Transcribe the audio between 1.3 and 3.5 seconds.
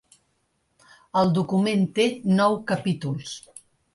document té nou capítols.